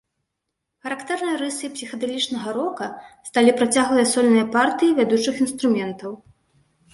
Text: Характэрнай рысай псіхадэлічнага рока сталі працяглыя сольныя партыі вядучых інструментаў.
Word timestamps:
Характэрнай 0.85 1.35
рысай 1.41 1.69
псіхадэлічнага 1.75 2.49
рока 2.57 2.87
сталі 3.29 3.51
працяглыя 3.59 4.07
сольныя 4.13 4.47
партыі 4.57 4.97
вядучых 5.03 5.35
інструментаў. 5.47 6.11